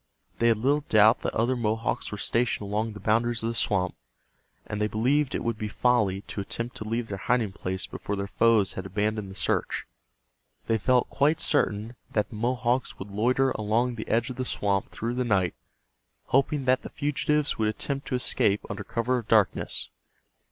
They 0.39 0.47
had 0.47 0.57
little 0.57 0.79
doubt 0.89 1.19
that 1.21 1.35
other 1.35 1.55
Mohawks 1.55 2.11
were 2.11 2.17
stationed 2.17 2.67
along 2.67 2.93
the 2.93 2.99
boundaries 2.99 3.43
of 3.43 3.49
the 3.49 3.53
swamp, 3.53 3.93
and 4.65 4.81
they 4.81 4.87
believed 4.87 5.35
it 5.35 5.43
would 5.43 5.59
be 5.59 5.67
folly 5.67 6.21
to 6.21 6.41
attempt 6.41 6.75
to 6.77 6.89
leave 6.89 7.09
their 7.09 7.19
hiding 7.19 7.51
place 7.51 7.85
before 7.85 8.15
their 8.15 8.25
foes 8.25 8.73
had 8.73 8.87
abandoned 8.87 9.29
the 9.29 9.35
search. 9.35 9.85
They 10.65 10.79
felt 10.79 11.11
quite 11.11 11.39
certain 11.39 11.95
that 12.13 12.29
the 12.31 12.35
Mohawks 12.35 12.97
would 12.97 13.11
loiter 13.11 13.51
along 13.51 13.93
the 13.93 14.07
edge 14.07 14.31
of 14.31 14.37
the 14.37 14.43
swamp 14.43 14.89
through 14.89 15.13
the 15.13 15.23
night, 15.23 15.53
hoping 16.29 16.65
that 16.65 16.81
the 16.81 16.89
fugitives 16.89 17.59
would 17.59 17.67
attempt 17.69 18.07
to 18.07 18.15
escape 18.15 18.65
under 18.71 18.83
cover 18.83 19.19
of 19.19 19.27
darkness. 19.27 19.91